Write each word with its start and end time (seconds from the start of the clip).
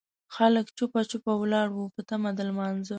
خلک 0.35 0.65
جوپه 0.77 1.01
جوپه 1.09 1.33
ولاړ 1.37 1.67
وو 1.73 1.85
په 1.95 2.01
تمه 2.09 2.29
د 2.37 2.39
لمانځه. 2.49 2.89